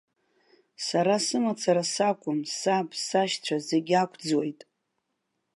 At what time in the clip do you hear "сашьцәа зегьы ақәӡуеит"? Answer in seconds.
3.07-4.59